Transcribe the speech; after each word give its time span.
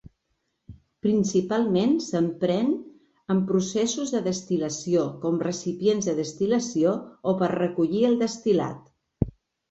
Principalment 1.07 1.91
s'empren 2.05 2.71
en 3.33 3.41
processos 3.51 4.13
de 4.15 4.21
destil·lació 4.27 5.03
com 5.25 5.37
recipients 5.49 6.07
de 6.11 6.15
destil·lació 6.21 6.95
o 7.33 7.35
per 7.43 7.51
recollir 7.53 8.01
el 8.09 8.17
destil·lat. 8.23 8.89